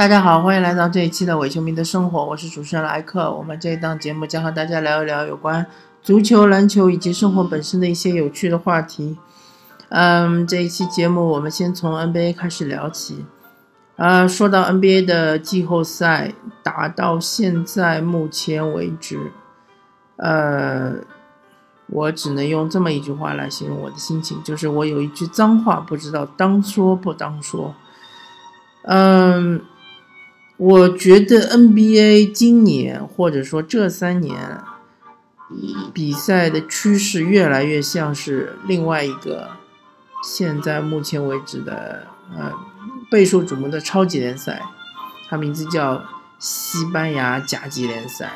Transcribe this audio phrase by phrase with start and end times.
[0.00, 3.30] 大家好，欢迎来到这一期的伪球迷的生活，我是主持人莱克。
[3.30, 5.66] 我们这一档节目将和大家聊一聊有关
[6.02, 9.18] 足球、篮球以及生活本身的一些有趣的话题。
[9.90, 13.26] 嗯，这一期节目我们先从 NBA 开始聊起。
[13.96, 19.30] 呃，说到 NBA 的季后赛打到现在目前为止，
[20.16, 20.94] 呃，
[21.88, 27.74] 我只能用这么一句话来形容我的心情，就是我有一句脏话不知道当说不当说。
[28.84, 29.60] 嗯。
[30.62, 34.60] 我觉得 NBA 今年或者说这三年
[35.94, 39.52] 比赛的趋势越来越像是另外一个
[40.22, 42.52] 现在目前为止的呃
[43.10, 44.60] 备受瞩目的超级联赛，
[45.30, 46.04] 它名字叫
[46.38, 48.30] 西班牙甲级联赛。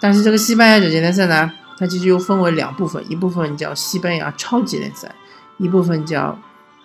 [0.00, 5.14] 但是这个西班牙甲级联赛呢，它其实又分为两部分，一部分叫西班牙超级联赛，
[5.58, 6.36] 一部分叫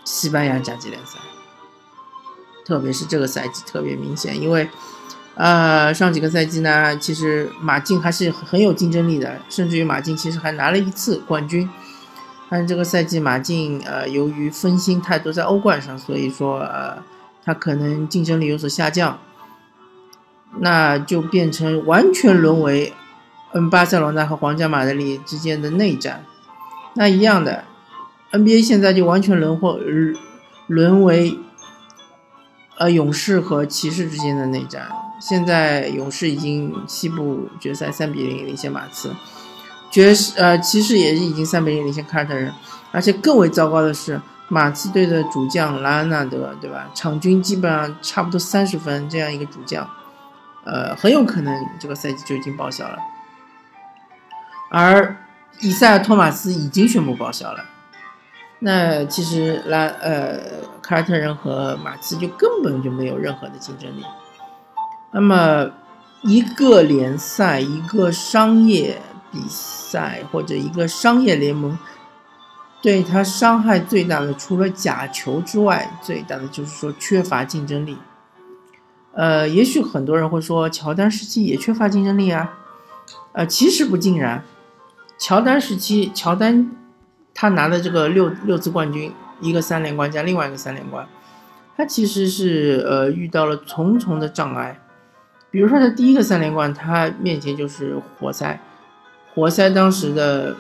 [0.03, 1.17] 西班牙甲级联赛。
[2.66, 4.69] 特别是这个赛季特别明显，因为，
[5.36, 11.69] 呃，上几个赛季呢，其实马竞还是很有竞争力的，甚至于马竞其实还拿了一次冠军。
[12.50, 17.03] 但是这个赛季马竞呃，由于分心太多在欧冠上，所以说呃，
[17.44, 19.19] 他可能竞争力有所下降，
[20.59, 22.94] 那就变成完全沦为
[23.53, 26.23] 嗯巴塞罗那和皇家马德里之间的内战。
[26.94, 27.66] 那一样的
[28.31, 29.80] ，NBA 现在就完全沦或
[30.67, 31.38] 沦为。
[32.77, 34.88] 呃，勇士和骑士之间的内战，
[35.19, 39.13] 现在勇士已经西部决赛三比零领先马刺，
[39.91, 42.51] 爵士呃骑士也是已经三比零领先凯尔特人，
[42.91, 46.89] 而且更为糟糕的是，马刺队的主将莱昂纳德，对吧？
[46.95, 49.88] 场均基本上差不多三十分这样一个主将，
[50.66, 52.97] 呃，很有可能这个赛季就已经报销了，
[54.71, 55.16] 而
[55.59, 57.63] 伊赛尔托马斯已经宣布报销了。
[58.66, 60.39] 那其实拉呃
[60.81, 64.06] 凯尔特人和马刺就根本就没有任何的竞争力。
[65.12, 65.69] 那么
[66.22, 69.02] 一个联赛、一个商业
[69.34, 71.78] 比赛或者一个商业联盟，
[72.81, 77.97] 对它伤害最大的，除了假球之外，最大的就是说缺乏竞争力。
[79.13, 82.53] 呃，也许很多人会说，乔丹时期也缺乏竞争力啊。
[83.34, 84.46] 呃，其实不尽然，
[85.18, 86.72] 乔丹时期，乔丹。
[87.43, 91.05] 他拿的这个六六次冠军，一个三连冠加另外一个三连冠，
[91.75, 94.79] 他其实是呃遇到了重重的障碍。
[95.51, 98.61] 比如说他第一个三连冠，他面前就是活塞，
[99.35, 100.55] 活塞当时的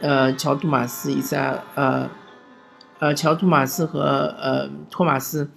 [0.00, 2.10] 呃乔杜马斯、伊赛呃
[2.98, 4.00] 呃乔杜马斯和
[4.42, 5.48] 呃托马斯，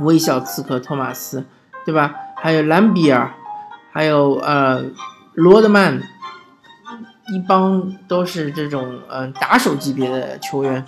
[0.00, 1.44] 微笑刺客托马斯，
[1.86, 2.16] 对吧？
[2.34, 3.32] 还有兰比尔，
[3.92, 4.86] 还有呃
[5.34, 6.02] 罗德曼。
[7.28, 10.84] 一帮都是这种嗯打手级别的球员，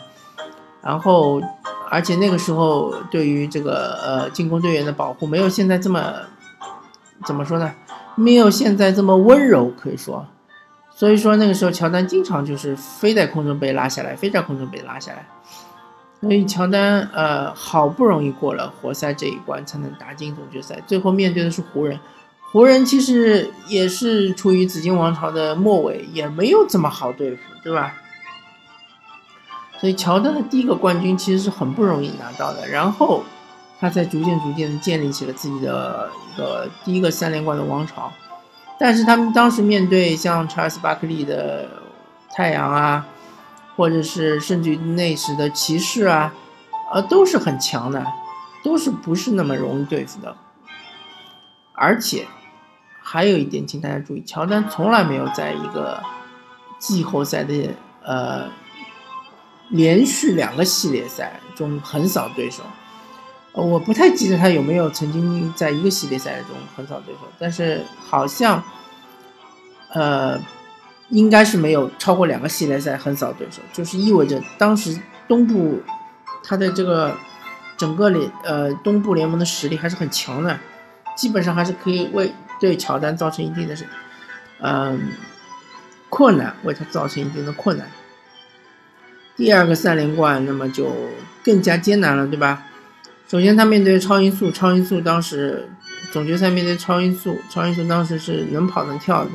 [0.82, 1.40] 然后
[1.88, 6.12] 而且那个时候对于这个呃进攻队员的保护没有现在这么
[7.24, 7.72] 怎么说呢？
[8.16, 10.26] 没有现在这么温柔，可以说，
[10.94, 15.26] 所以说那个时候乔丹经常就是飞在空中被拉下来，飞在空中被拉下来，
[16.20, 21.98] 所以乔丹呃好不容易过了活塞这一关才能打进总决赛，最后面对的是湖人。
[22.54, 27.96] 湖人其实也是处于紫金王朝的末尾，也没有这么好对付，对吧？
[29.80, 33.24] 所以乔丹的第一个冠军其实是很不容易拿到的，然后
[33.80, 38.12] 他才逐渐逐渐的建立起了自己的一个第一个三连冠的王朝。
[38.78, 41.68] 但是他们当时面对像查尔斯巴克利的
[42.30, 43.04] 太阳啊，
[43.74, 46.32] 或者是甚至于那时的骑士啊，
[46.92, 48.06] 呃，都是很强的，
[48.62, 50.36] 都是不是那么容易对付的，
[51.72, 52.28] 而且。
[53.06, 56.02] 还有一点，请大家注意，乔丹从来没有在一个
[56.78, 57.68] 季后赛的
[58.02, 58.48] 呃
[59.68, 62.62] 连续两个系列赛中横扫对手。
[63.52, 68.60] 呃，我不太记得他有没有曾经在一个系列赛中横扫对手，但是好像
[69.92, 70.40] 呃
[71.10, 74.98] 应该是没有超过两个系列赛横扫对手，就是意味着当时
[75.28, 75.82] 东部
[76.42, 77.14] 他的这个
[77.76, 80.58] 整个联呃东部联盟的实力还是很强的，
[81.14, 82.32] 基本上还是可以为。
[82.64, 83.84] 对乔丹造成一定的是，
[84.60, 84.98] 嗯，
[86.08, 87.86] 困难，为他造成一定的困难。
[89.36, 90.90] 第二个三连冠，那么就
[91.44, 92.64] 更加艰难了，对吧？
[93.28, 95.68] 首先，他面对超音速，超音速当时
[96.12, 99.30] 总决赛面对超音速，超音速当时是能跑能跳的，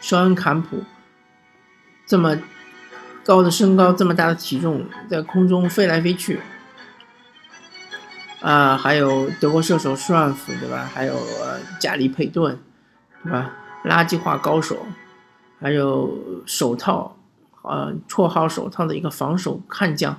[0.00, 0.82] 肖恩坎普
[2.04, 2.36] 这么
[3.24, 6.40] 高的身高，这么大的体重，在空中飞来飞去。
[8.42, 10.90] 啊，还有德国射手舒尔夫，对吧？
[10.92, 12.58] 还有呃加里佩顿，
[13.22, 13.54] 对吧？
[13.84, 14.84] 垃圾话高手，
[15.60, 17.16] 还有手套，
[17.62, 20.18] 呃，绰号手套的一个防守悍将。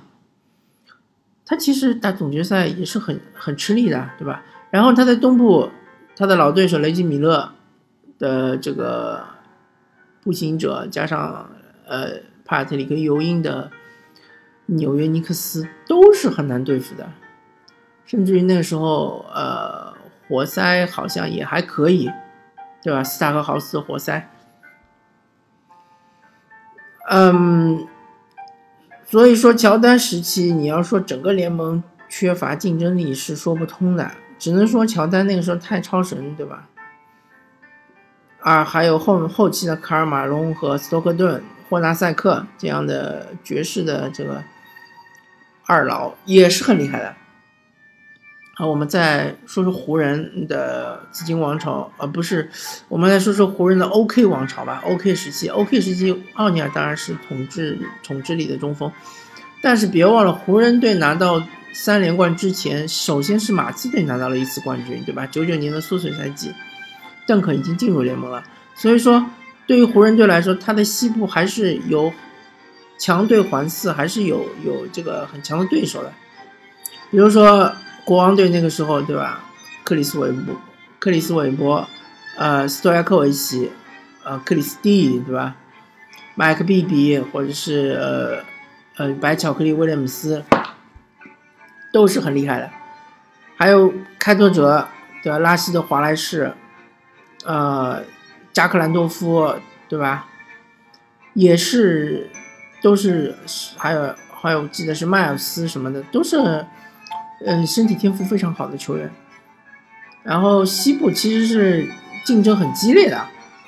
[1.46, 4.42] 他其实打总决赛也是很很吃力的，对吧？
[4.70, 5.68] 然后他在东部，
[6.16, 7.52] 他的老对手雷吉米勒
[8.18, 9.22] 的这个
[10.22, 11.50] 步行者，加上
[11.86, 13.70] 呃帕特里克尤因的
[14.66, 17.10] 纽约尼克斯，都是很难对付的。
[18.06, 19.94] 甚至于那个时候，呃，
[20.28, 22.10] 活塞好像也还可以，
[22.82, 23.02] 对吧？
[23.02, 24.28] 斯塔克豪斯活塞，
[27.10, 27.86] 嗯，
[29.06, 36.68] 所以说乔丹时期，你要说整个联盟缺乏竞争力是说不通的，只能说乔丹那个时候太超神，对吧？
[38.40, 44.44] 啊，还有后后期的卡尔马龙和斯托克顿、霍纳塞克这样的爵士的这个
[45.64, 47.14] 二老也是很厉害的。
[48.56, 52.48] 好，我们再说说湖人的紫金王朝，啊不是
[52.86, 54.80] 我们来说说湖人的 OK 王朝吧。
[54.86, 58.92] OK 时期，OK 时期，奥尼尔当然是统治统治力的中锋，
[59.60, 61.42] 但是别忘了，湖人队拿到
[61.72, 65.26] 三连冠之前，首先是马刺队拿到了一次冠军，对吧？
[65.26, 66.54] 九九年的缩水赛季，
[67.26, 68.44] 邓肯已经进入联盟了，
[68.76, 69.26] 所以说
[69.66, 72.12] 对于湖人队来说，他的西部还是有
[72.98, 76.12] 强队环伺，还是有有这个很强的对手的，
[77.10, 77.74] 比如说。
[78.04, 79.40] 国王队那个时候，对吧？
[79.82, 80.54] 克里斯韦伯、
[80.98, 81.88] 克里斯韦伯，
[82.36, 83.70] 呃，斯托亚科维奇，
[84.24, 85.56] 呃，克里斯蒂，对吧？
[86.34, 88.44] 麦克比比，或者是
[88.96, 90.44] 呃呃白巧克力威廉姆斯，
[91.92, 92.70] 都是很厉害的。
[93.56, 94.88] 还有开拓者，
[95.22, 95.38] 对吧？
[95.38, 96.52] 拉希德华莱士，
[97.44, 98.02] 呃，
[98.52, 99.54] 加克兰多夫，
[99.88, 100.26] 对吧？
[101.32, 102.30] 也是，
[102.82, 103.34] 都是，
[103.76, 106.66] 还有还有，记得是迈尔斯什么的，都是。
[107.44, 109.10] 嗯，身体天赋非常好的球员。
[110.22, 111.86] 然后西部其实是
[112.24, 113.20] 竞争很激烈的。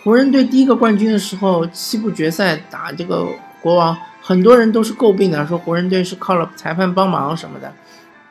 [0.03, 3.27] 湖人队第一个冠军的时候，西部决赛打这个
[3.61, 7.73] 国王，很多人都是诟病的，说湖人队是靠了裁判帮忙什么的。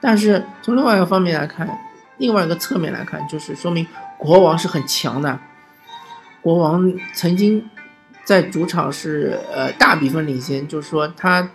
[0.01, 1.77] 但是从另外一个方面来看，
[2.17, 3.85] 另外一个侧面来看，就是说明
[4.17, 5.37] 国王是很强的。
[6.41, 7.69] 国王曾经
[8.23, 11.49] 在主场是呃大比分领先，就是说他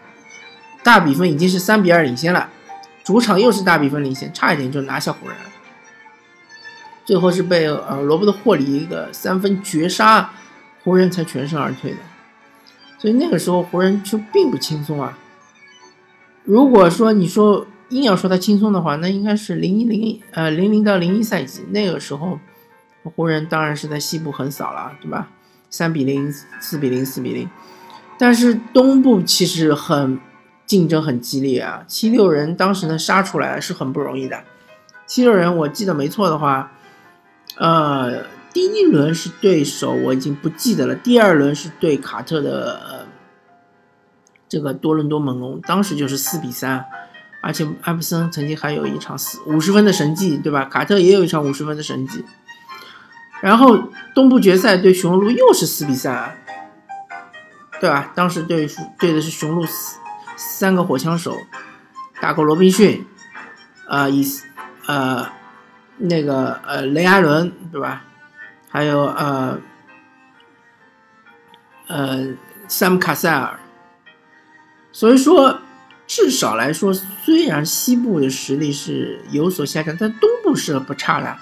[0.82, 2.48] 大比分已经是三比二领先了。
[3.10, 5.36] 主场又是大比分领先，差一点就拿下湖人。
[7.04, 10.30] 最后是被呃罗伯特霍里一个三分绝杀，
[10.84, 11.96] 湖人才全身而退的。
[12.98, 15.18] 所以那个时候湖人就并不轻松啊。
[16.44, 22.38] 如果说你说硬要说他轻松的话，那应该是零一零呃零零到零一赛季那个时候，
[23.02, 25.28] 湖人当然是在西部横扫了，对吧？
[25.68, 27.50] 三比零、四比零、四比零。
[28.16, 30.20] 但是东部其实很。
[30.70, 31.82] 竞争很激烈啊！
[31.88, 34.44] 七六人当时能杀出来是很不容易的。
[35.04, 36.70] 七六人，我记得没错的话，
[37.56, 38.22] 呃，
[38.52, 40.94] 第一轮是对手，我已经不记得了。
[40.94, 43.04] 第二轮是对卡特的
[44.48, 46.84] 这个多伦多猛龙，当时就是四比三，
[47.42, 50.66] 而且艾弗森曾经还有一场四五十分的神迹，对吧？
[50.66, 52.24] 卡特也有一场五十分的神迹。
[53.42, 53.76] 然后
[54.14, 56.36] 东部决赛对雄鹿又是四比三，
[57.80, 58.12] 对吧？
[58.14, 58.68] 当时对
[59.00, 59.98] 对的是雄鹿四。
[60.40, 61.36] 三个火枪手，
[62.18, 63.06] 大狗罗宾逊，
[63.86, 64.24] 啊，以
[64.86, 65.26] 呃
[65.98, 68.02] 那个呃雷阿伦对吧？
[68.70, 69.58] 还有呃
[71.88, 72.26] 呃
[72.66, 73.60] 萨姆卡塞尔。
[74.92, 75.60] 所以说，
[76.06, 81.36] 至少来说，虽然西部的实力是有所下降，但东部是不差的。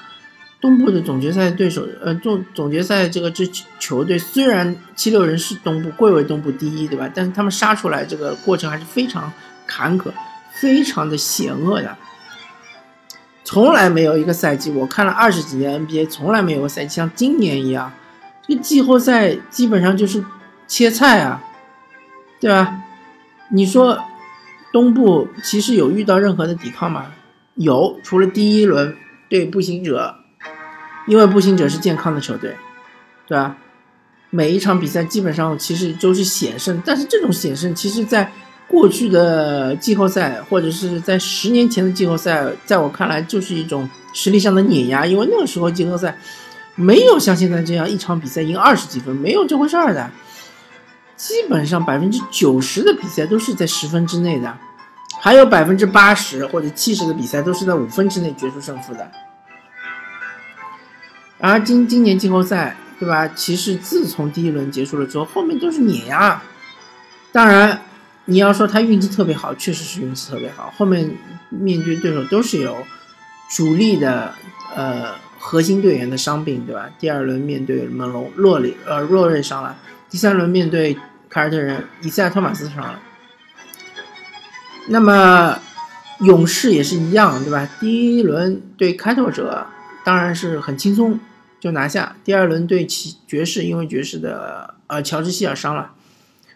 [0.60, 3.48] 东部的总决赛对手，呃，总总决赛这个支
[3.78, 7.08] 球队虽然七六人是东部贵为东部第一，对吧？
[7.14, 9.32] 但是他们杀出来这个过程还是非常
[9.68, 10.10] 坎坷，
[10.60, 11.96] 非常的险恶的。
[13.44, 17.92] 从来没有一个赛季，我看了二十几年 NBA，从来没有个赛季像今年一样，
[18.46, 20.24] 这个季后赛基本上就是
[20.66, 21.40] 切菜啊，
[22.40, 22.82] 对吧？
[23.50, 23.96] 你说
[24.72, 27.12] 东部其实有遇到任何的抵抗吗？
[27.54, 28.96] 有，除了第一轮
[29.28, 30.16] 对步行者。
[31.08, 32.54] 因为步行者是健康的球队，
[33.26, 33.56] 对吧？
[34.30, 38.30] 每一场比赛基本上其实都是险胜，但是这种险胜，其实在
[38.68, 45.06] 过去的季后赛或者是在十年前的季后赛，在我看来就是一种实力上的碾压。
[45.06, 46.14] 因为那个时候季后赛
[46.74, 50.10] 没有像现在这样一场比赛赢二十几分，没有这回事儿的。
[51.16, 54.54] 基本上百分之九十的比赛都是在十分之内的，
[55.22, 59.10] 还有百分之八十或者七十的比赛都是在五分之内决出胜负的。
[61.40, 63.28] 而今今年季后赛，对吧？
[63.28, 66.42] 其实自从第一轮结束了之后，后面都是碾压。
[67.30, 67.80] 当然，
[68.24, 70.72] 你要说他运气特别好，确实是运气特别好。
[70.76, 71.16] 后面
[71.48, 72.76] 面对对手都是有
[73.50, 74.34] 主力的
[74.74, 76.90] 呃核心队员的伤病，对吧？
[76.98, 79.76] 第二轮面对猛龙，洛里呃洛瑞伤了；
[80.10, 82.98] 第三轮面对凯尔特人，伊赛托马斯伤了。
[84.88, 85.58] 那么
[86.20, 87.68] 勇士也是一样，对吧？
[87.78, 89.66] 第一轮对开拓者
[90.02, 91.20] 当然是很轻松
[91.60, 95.92] 就拿下，第二轮对骑爵士，因为爵士的呃乔治希尔伤了，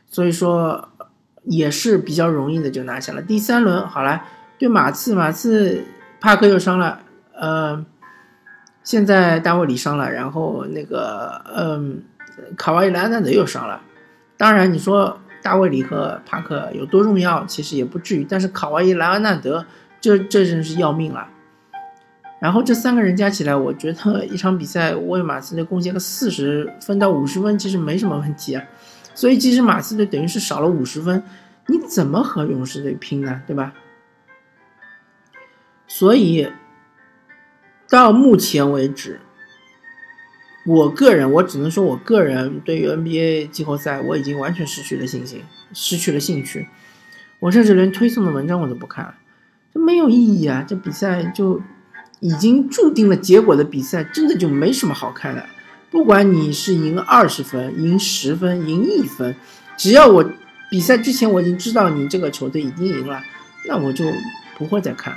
[0.08, 0.88] 所以说
[1.44, 3.20] 也是比较容易的就拿下了。
[3.22, 4.24] 第三轮好了，
[4.58, 5.84] 对马刺，马刺
[6.20, 7.00] 帕克又伤了，
[7.34, 7.84] 呃，
[8.84, 12.04] 现在大卫里伤了，然后那个嗯，
[12.56, 13.80] 卡哇伊莱纳德又伤了，
[14.36, 15.18] 当然你说。
[15.44, 18.24] 大卫里和帕克有多重要，其实也不至于。
[18.24, 19.66] 但是卡哇伊、莱昂纳德，
[20.00, 21.26] 这这真是要命了。
[22.42, 28.64] 然后这三个人加起来，我觉得一场比赛为马刺队贡献个四十分到五十分，其实没什么问题啊。
[29.14, 31.22] 所以其实马刺队等于是少了五十分，
[31.68, 33.42] 你怎么和勇士队拼呢？
[33.46, 33.72] 对吧？
[35.86, 36.48] 所以
[37.88, 39.20] 到目前为止。
[40.66, 46.68] 我个人，我只能说，我个人对于 NBA 季后赛，我已经完全失去了信心，失去了兴趣。
[47.38, 49.14] 我甚至连推送的文章我都不看了，
[49.72, 50.64] 这没有意义啊！
[50.66, 51.60] 这比赛就
[52.22, 55.44] 已经注定了结果的比赛，真的就没什么好看的。
[55.90, 59.34] 不管你是赢二十分、赢十分、赢一分，
[59.76, 60.24] 只要我
[60.70, 63.20] 比赛之前我已经知道你这个球队已经赢了，
[63.68, 64.04] 那我就
[64.56, 65.14] 不会再看，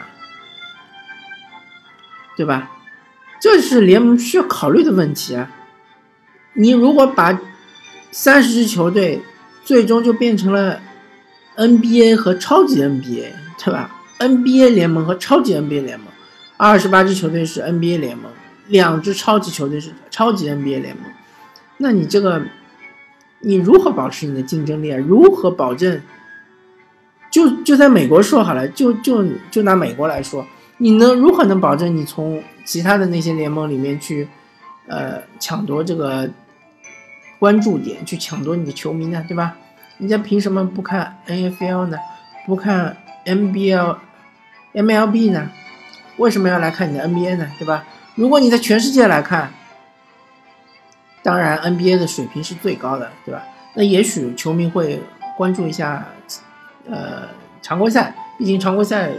[2.36, 2.72] 对吧？
[3.40, 5.52] 这是联盟需要考虑的问题啊！
[6.54, 7.40] 你如果把
[8.12, 9.22] 三十支球队
[9.64, 10.82] 最终就变成了
[11.56, 13.34] NBA 和超级 NBA，
[13.64, 16.08] 对吧？NBA 联盟和超级 NBA 联盟，
[16.58, 18.32] 二十八支球队是 NBA 联盟，
[18.68, 21.06] 两支超级球队是超级 NBA 联盟，
[21.78, 22.42] 那你这个
[23.40, 24.92] 你如何保持你的竞争力？
[24.92, 24.98] 啊？
[24.98, 26.02] 如何保证？
[27.30, 30.48] 就就在美国说好了，就就就拿美国来说。
[30.78, 34.28] 你能如何能保证你从其他的那些联盟里面去，
[34.88, 36.30] 呃，抢夺这个
[37.40, 39.24] 关注点，去抢夺你的球迷呢？
[39.28, 39.58] 对吧？
[39.98, 41.98] 人家凭什么不看 NFL 呢？
[42.46, 43.98] 不看 NBL、
[44.74, 45.50] MLB 呢？
[46.18, 47.52] 为什么要来看你的 NBA 呢？
[47.58, 47.86] 对吧？
[48.16, 49.52] 如果你在全世界来看，
[51.22, 53.44] 当然 NBA 的水平是最高的，对吧？
[53.74, 55.02] 那也许球迷会
[55.38, 56.08] 关注一下，
[56.90, 57.24] 呃，
[57.62, 59.12] 常规赛，毕竟常规赛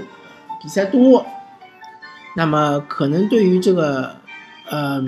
[0.62, 1.26] 比赛多。
[2.36, 4.16] 那么可能对于这个，
[4.70, 5.02] 呃，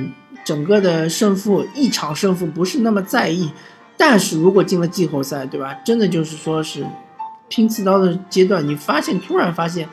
[0.44, 3.52] 整个的胜负一场胜负不是那么在意，
[3.96, 5.74] 但是如果进了季后赛，对吧？
[5.84, 6.86] 真的就是说是
[7.48, 9.88] 拼刺刀的阶段，你发现突然发现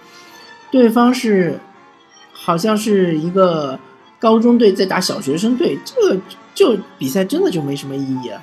[0.71, 1.59] 对方是
[2.37, 3.79] 好像是一个
[4.19, 6.21] 高中队在打小学生队，这个
[6.53, 8.41] 就比赛真的就没什么意义了。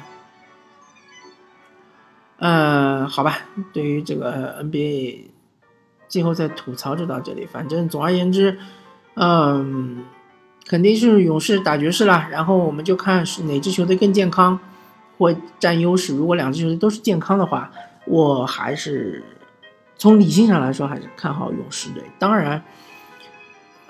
[2.39, 3.39] 呃，好吧，
[3.73, 5.27] 对于这个 NBA
[6.09, 8.59] 季后赛吐槽就到这里，反正总而言之。
[9.15, 10.05] 嗯，
[10.67, 14.59] 肯定是勇士打爵士了，然后我们就看是哪支球队更健康，
[15.19, 16.17] 或占优势。
[16.17, 17.71] 如果两支球队都是健康的话，
[18.07, 19.23] 我还是
[19.99, 22.03] 从理性上来说还是看好勇士队。
[22.19, 22.65] 当然，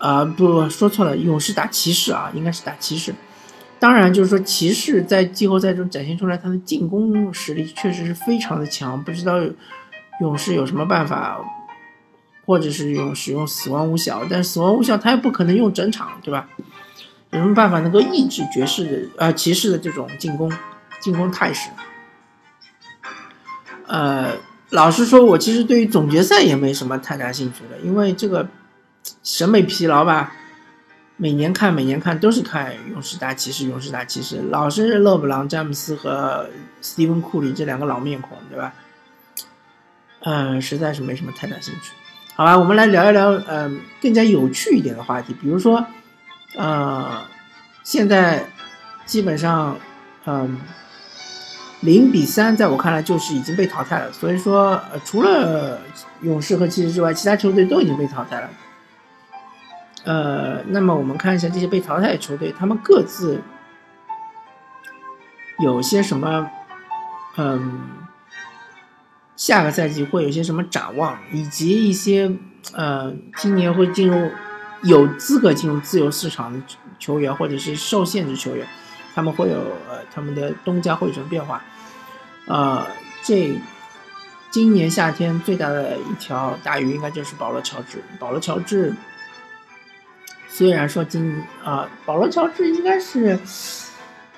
[0.02, 3.14] 啊不说错了，勇士打骑士啊，应该是打骑士。
[3.78, 9.38] 当然就是说骑士在季后赛中展现出来他的进攻实力确实是非常的强，不知道
[10.20, 11.40] 勇士有什么办法。
[12.44, 16.48] 或者是用使用死亡无效，但死亡无效他也不可能用整场，对吧？
[17.30, 20.52] 有什么办法能够抑制爵士的呃骑士的这种进攻
[21.00, 21.70] 进攻态势？
[23.86, 24.32] 呃，
[24.70, 28.48] 老实说，我其实对于总决赛也没什么太大兴趣的，因为这个
[29.22, 30.32] 审美疲劳吧。
[31.18, 36.48] 每年看，每年看都是看勇士打骑士，勇士打骑士，老是勒布朗、詹姆斯和
[36.80, 38.72] 斯蒂芬库里这两个老面孔，对吧？
[40.24, 41.92] 嗯，实在是没什么太大兴趣。
[42.34, 45.86] 好吧，我们来聊一聊，嗯，更加有趣一点的话题，比如说，
[46.56, 47.22] 呃，
[47.84, 48.46] 现在
[49.04, 49.78] 基本上，
[50.24, 50.58] 嗯，
[51.80, 54.10] 零比三，在我看来就是已经被淘汰了。
[54.12, 55.80] 所以说，除了
[56.22, 58.50] 勇士和骑士之外，其他球队都已经被淘汰了。
[60.04, 63.42] 呃，那么我们看一下这些被淘汰的球队，他们各自
[65.60, 66.50] 有些什么，
[67.36, 67.80] 嗯。
[69.34, 72.30] 下个赛季会有些什么展望，以及一些
[72.74, 74.30] 呃，今年会进入
[74.84, 76.60] 有资格进入自由市场的
[77.00, 78.64] 球员，或者是受限制球员，
[79.16, 79.58] 他们会有
[79.90, 81.60] 呃他们的东家会有什么变化？
[82.46, 82.86] 呃，
[83.24, 83.58] 这
[84.52, 88.00] 今年夏天最大的一条大鱼应该就是保罗乔治。
[88.20, 88.94] 保罗乔治
[90.52, 93.38] 虽然说今啊，保罗乔治应该是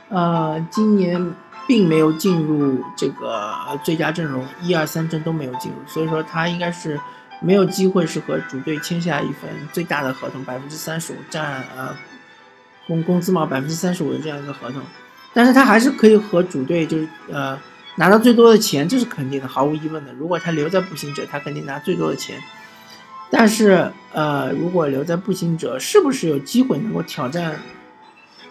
[0.08, 1.34] 呃今年。
[1.66, 7.00] 并没有进入这个最佳阵容，一二三阵都没有进入，所以说他应该是
[7.40, 11.96] 没有机会是和主队签下一份最大的合同，百分之三十五占呃
[12.86, 14.82] 工工资帽百分之三十五的这样一个合同，
[15.32, 17.58] 但是他还是可以和主队就是呃
[17.96, 20.12] 拿到最多的钱，这是肯定的，毫无疑问的。
[20.12, 22.38] 如果他留在步行者，他肯定拿最多的钱。
[23.30, 27.60] 但是呃，如果留在步行者，是不是有机会能够挑战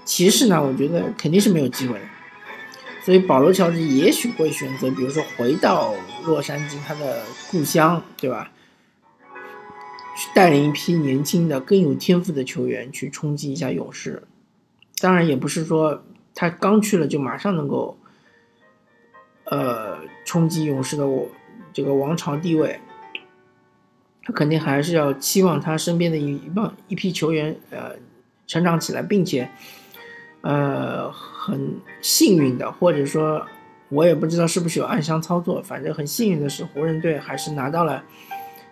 [0.03, 0.61] 骑士呢？
[0.61, 2.05] 我觉得肯定是没有机会的。
[3.05, 5.93] 所以保罗乔治也许会选择，比如说回到
[6.25, 8.51] 洛杉矶他的故乡，对吧？
[10.17, 14.23] 去带领一批年轻的、更有天赋的球员去冲击一下勇士。
[14.99, 16.03] 当然，也不是说
[16.35, 17.97] 他刚去了就马上能够，
[19.45, 21.27] 呃，冲击勇士的我
[21.73, 22.79] 这个王朝地位。
[24.25, 27.91] 他肯定还是要期望他身边的一一帮一批球员，呃，
[28.47, 29.49] 成长起来，并且，
[30.39, 33.45] 呃，很幸运的，或者说，
[33.89, 38.01] 我也不知道是不是有暗箱操作，反正很幸运的是，湖人队还是拿到了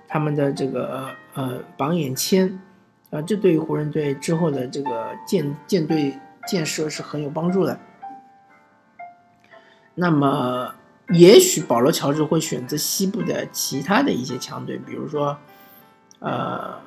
[0.07, 2.57] 他们的这个呃榜眼签，
[3.09, 6.17] 啊，这对于湖人队之后的这个建建队
[6.47, 7.77] 建设是很有帮助的。
[9.95, 10.75] 那么。
[11.11, 15.37] 也许保罗·乔治会选择西部的其他的一些强队，比如说，
[16.19, 16.79] 呃，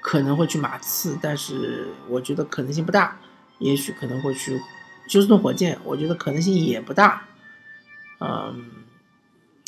[0.00, 3.16] 可能会去马刺，但是我觉得可能性不大。
[3.58, 4.60] 也许可能会去
[5.06, 7.22] 休斯顿火箭，我觉得可能性也不大。
[8.18, 8.70] 嗯，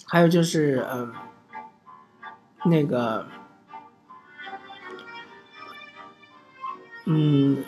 [0.07, 1.13] 还有就是，嗯，
[2.65, 3.25] 那个，
[7.05, 7.63] 嗯，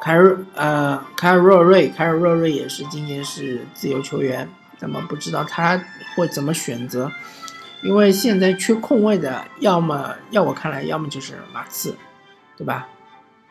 [0.00, 4.48] 凯尔，呃，凯尔·若瑞，凯尔·若瑞也是今年是自由球员。
[4.80, 5.82] 那么不知道他
[6.16, 7.12] 会怎么选择，
[7.82, 11.94] 因为现在缺空位的，要么要我看来，要么就是马刺，
[12.56, 12.88] 对吧？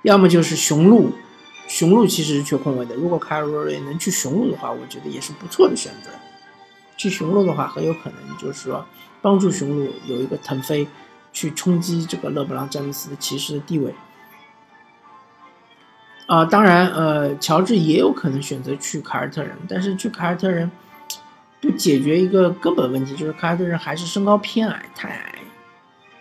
[0.02, 1.12] 要么就是雄鹿，
[1.68, 2.96] 雄鹿其实是缺空位的。
[2.96, 6.10] 如果卡尔罗瑞能去雄鹿的话，我觉得也是不错的选择。
[6.98, 8.86] 去雄鹿的话，很有可能就是说
[9.22, 10.88] 帮助雄鹿有一个腾飞，
[11.32, 13.94] 去冲击这个勒布朗詹姆斯的骑士的地位。
[16.28, 20.72] 啊，当然，呃，乔治也有可能选择去凯尔特人，但是去凯尔特人。
[21.62, 25.36] 不解决一个根本问题，就是凯尔特人还是身高偏矮，太矮，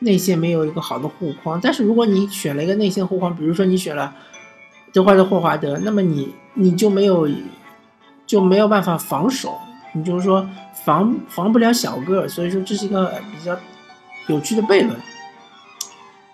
[0.01, 1.61] 内线没有一个好的护框。
[1.63, 4.13] 但是如果你选了一个内线护框，比如说你选了
[4.93, 7.29] 德怀特霍华德，那么你你就没有
[8.27, 9.57] 就没有办法防守，
[9.93, 10.49] 你就是说
[10.85, 13.57] 防防不了小个，所以说这是一个比较
[14.27, 14.99] 有趣的悖论。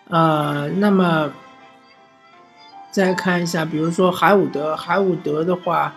[0.09, 1.31] 呃，那么
[2.91, 5.95] 再看一下，比如说海伍德，海伍德的话，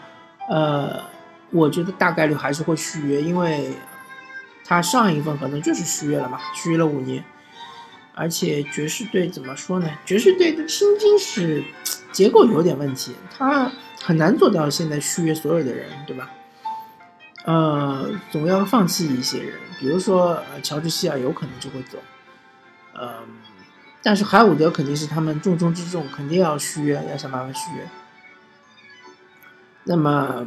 [0.49, 1.15] 呃。
[1.51, 3.73] 我觉得大概率还是会续约，因为
[4.65, 7.23] 他上一份合同就是续约了嘛，续约了五年。
[8.13, 9.89] 而且爵士队怎么说呢？
[10.03, 11.63] 爵士队的薪金是
[12.11, 16.31] 结构有点问题，他很难做到现在续约所有的人，对吧？
[17.45, 21.99] 呃，总要放弃一些人，比如说乔治希尔有可能就会走，
[22.99, 23.09] 嗯，
[24.03, 27.87] 但是海伍德肯定是他们重中之重，肯定要续约，要想办法续约。
[29.83, 30.45] 那么。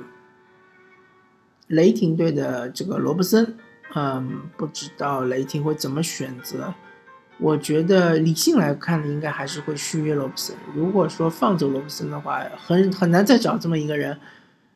[1.70, 3.56] 雷霆队的这个罗伯森，
[3.94, 6.74] 嗯，不知道雷霆会怎么选择。
[7.38, 10.56] 我觉得理性来看，应该还是会续约罗伯森。
[10.74, 14.18] 如果说放走罗伯森的话，很很难再找这么一个人，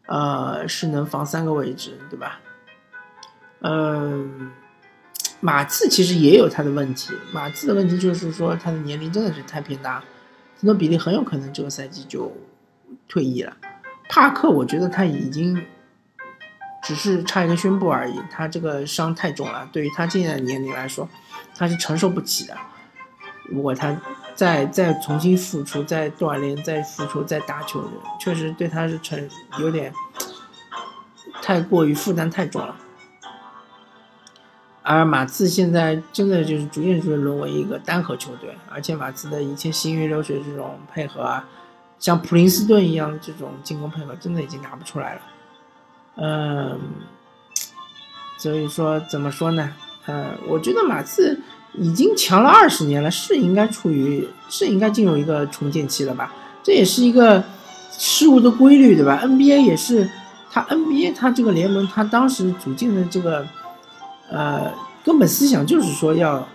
[0.07, 2.41] 呃，是能防三个位置，对吧？
[3.63, 4.53] 嗯，
[5.41, 7.13] 马刺其实也有他的问题。
[7.33, 10.03] 马刺的问题就是说，他的年龄真的是太偏大，
[10.61, 12.33] 很多比例很有可能这个赛季就
[13.09, 13.57] 退役了。
[14.09, 15.61] 帕克，我觉得他已经。
[16.85, 21.09] 只是差一个宣布而已，他这个伤太重了，对于他现在的年龄来说，
[21.57, 22.55] 他是承受不起的。
[23.47, 23.97] 如果他
[24.35, 27.83] 再再重新复出、再锻炼、再复出、再打球，
[28.21, 29.93] 确实对他是成有点
[31.43, 32.77] 太过于负担太重了。
[34.83, 41.49] 而马刺现在真的就是逐渐逐渐沦为一个单核球队，而且马刺的一切行云流水这种配合啊，
[41.99, 45.21] 像普林斯顿一样这种进攻配合，真的已经拿不出来了。
[46.17, 46.79] 嗯，
[48.39, 49.73] 所以说怎么说呢？
[50.07, 51.41] 呃，我觉得马刺
[51.73, 56.33] 已经强了二十年了，是应该处于是应该进入一个重建期了吧？
[56.63, 57.43] 这也是一个
[57.91, 60.11] 事物的规律，对吧？NBA 也是，
[60.51, 63.47] 它 NBA 它这个联盟它当时组建的这个
[64.31, 64.73] 呃
[65.05, 66.47] 根本思想就是说要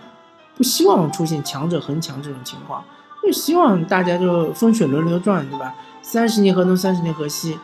[0.56, 2.84] 不希望出现强者恒强这种情况，
[3.22, 5.74] 就希望大家就风水轮流转，对吧？
[6.02, 7.58] 三十年河东，三十年河西。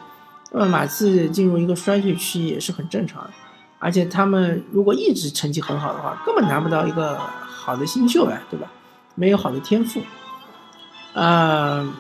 [0.53, 3.31] 那么马刺进入一个衰退期也是很正常的，
[3.79, 8.71] 而且他们如果一直成绩很好的话，根本拿不到一个好的新秀呀，对吧？
[9.15, 10.01] 没有好的天赋，
[11.15, 11.93] 嗯，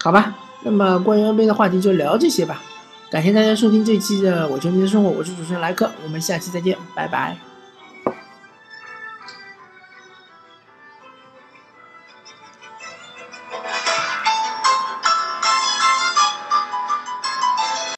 [0.00, 2.62] 好吧，那么关于 NBA 的话题就聊这些吧。
[3.10, 7.47] 感谢大家收听这期的《我球迷的生活》，我是主持人莱克，我们下期再见，拜拜。